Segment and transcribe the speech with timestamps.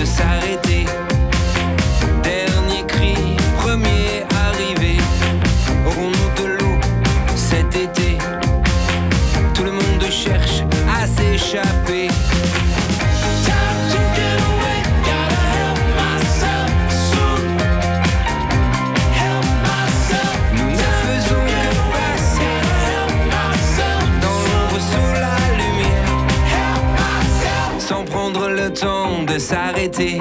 [0.00, 0.69] peut s'arrêter.
[29.50, 30.20] S'arrêter.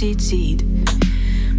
[0.00, 0.62] Décide.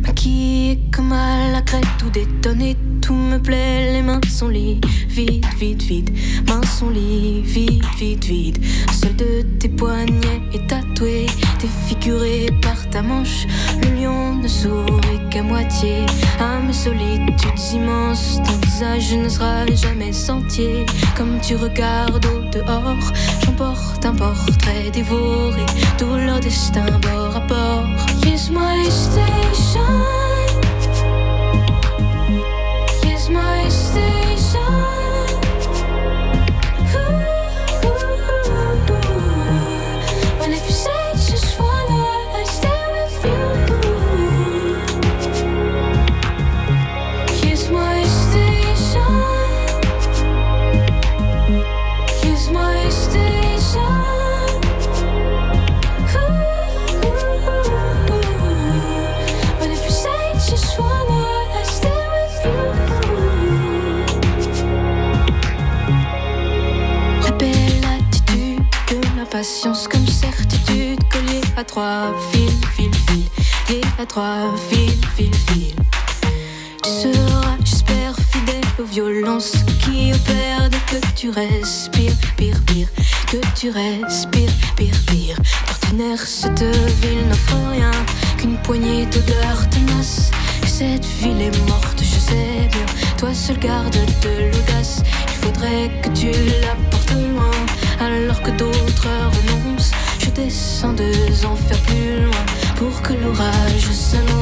[0.01, 5.45] Maquillée comme à la crête, tout détonné, tout me plaît, les mains sont liées, vide,
[5.59, 6.09] vide, vide.
[6.47, 8.57] Mains sont liées, vide, vide, vide.
[8.91, 11.27] Seul de tes poignets est tatoué,
[11.59, 13.45] défiguré par ta manche.
[13.83, 16.05] Le lion ne sourit qu'à moitié.
[16.39, 20.85] À mes solitudes immenses, ton visage ne sera jamais sentier.
[21.15, 23.13] Comme tu regardes au dehors,
[23.61, 25.65] j'emporte un portrait dévoré.
[25.97, 27.85] Tout leur destin bord à bord.
[28.21, 29.81] Kiss my station.
[33.29, 34.30] my station
[69.41, 73.23] comme certitude collée à trois fils, fil, fil,
[73.69, 75.31] lié à trois fils, fil.
[76.83, 82.87] Tu seras, j'espère, fidèle aux violences qui opèrent que tu respires, pire, pire,
[83.31, 85.37] que tu respires, pire, pire.
[85.65, 86.61] Partenaire, cette
[87.01, 87.91] ville n'offre rien
[88.37, 90.29] qu'une poignée d'odeurs tenaces.
[90.67, 92.03] Cette ville est morte,
[93.17, 95.03] Toi seul garde de l'audace.
[95.27, 97.51] Il faudrait que tu la portes loin
[97.99, 99.91] alors que d'autres renoncent.
[100.19, 102.45] Je descends deux enfers plus loin
[102.77, 104.41] pour que l'orage s'annonce.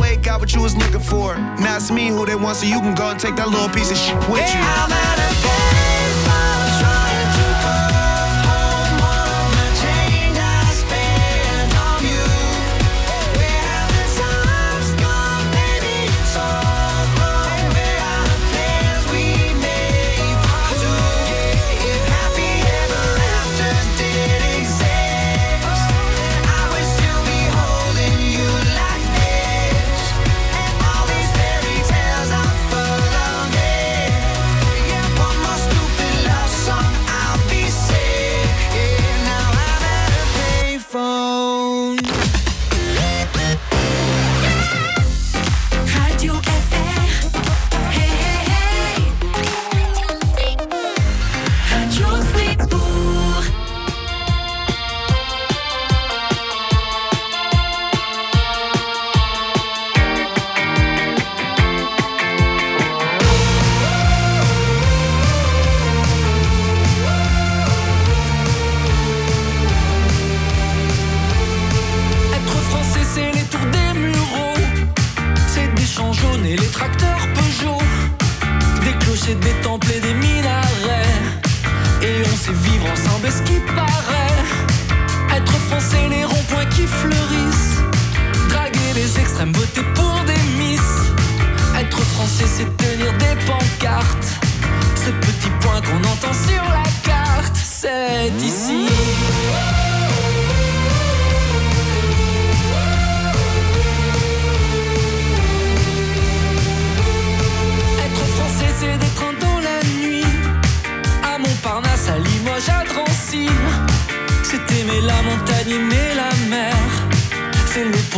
[0.00, 1.36] away, got what you was looking for.
[1.36, 3.90] Now it's me who they want, so you can go and take that little piece
[3.90, 4.59] of shit with you.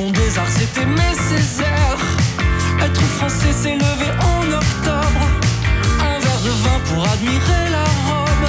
[0.03, 1.99] Pont des arts, c'est aimer Césaire.
[2.85, 5.25] Être français, c'est lever en octobre.
[6.01, 8.49] Un verre de vin pour admirer la robe.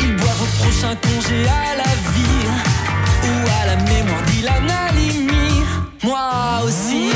[0.00, 2.46] Ils boivent au prochain congé à la vie.
[3.24, 5.62] Ou à la mémoire d'Ilan Halimi.
[6.02, 7.10] Moi aussi.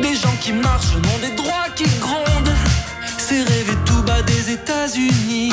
[0.00, 2.54] Des gens qui marchent nom des droits qui grondent.
[3.18, 5.52] C'est rêver tout bas des États-Unis.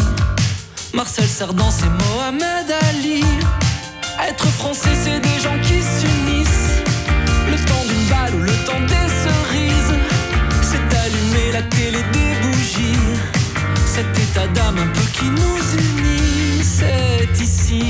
[0.93, 3.23] Marcel Cerdan, c'est Mohamed Ali.
[4.27, 6.81] Être français, c'est des gens qui s'unissent.
[7.51, 9.95] Le temps d'une balle ou le temps des cerises.
[10.61, 12.99] C'est allumer la télé des bougies.
[13.85, 17.83] Cet état d'âme un peu qui nous unit, c'est ici.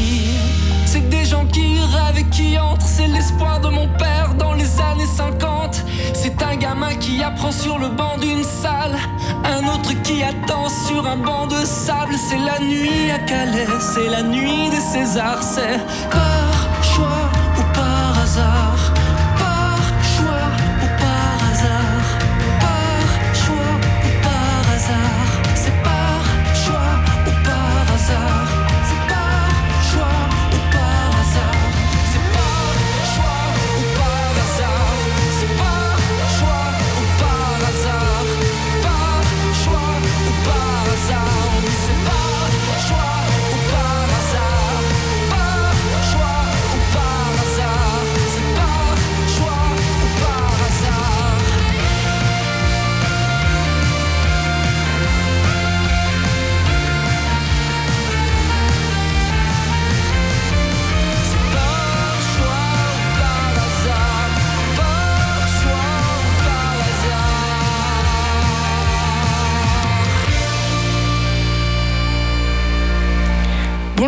[0.85, 4.69] C'est des gens qui rêvent et qui entrent, c'est l'espoir de mon père dans les
[4.79, 5.64] années 50.
[6.13, 8.95] C'est un gamin qui apprend sur le banc d'une salle,
[9.43, 12.15] un autre qui attend sur un banc de sable.
[12.17, 15.79] C'est la nuit à Calais, c'est la nuit des Césars, c'est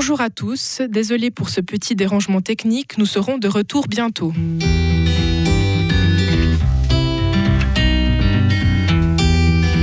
[0.07, 4.31] Bonjour à tous, désolé pour ce petit dérangement technique, nous serons de retour bientôt.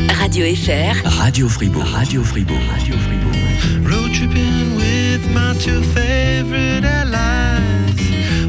[0.08, 1.06] Radio FR.
[1.20, 1.84] Radio Fribourg.
[1.84, 2.58] Radio Fribourg.
[2.70, 3.86] Radio Fribourg.
[3.86, 8.00] Road tripping with my two favorite allies.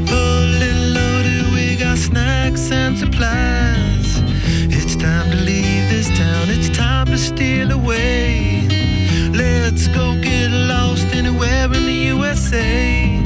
[0.06, 4.22] Fully loaded, we got snacks and supplies.
[4.70, 8.35] It's time to leave this town, it's time to steal away.
[9.68, 13.20] Let's go get lost anywhere in the USA.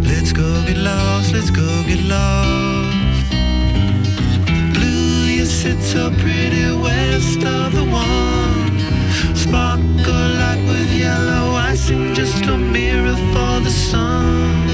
[0.00, 3.30] Let's go get lost, let's go get lost.
[4.72, 8.78] Blue, you sit so pretty west of the one.
[9.36, 14.68] Sparkle like with yellow icing, just a mirror for the sun.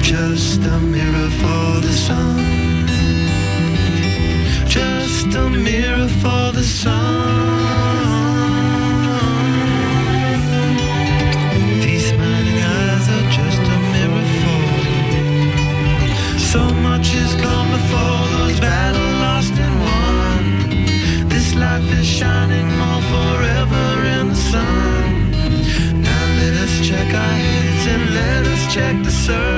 [0.00, 2.38] Just a mirror for the sun.
[4.68, 6.47] Just a mirror for
[29.28, 29.57] serve.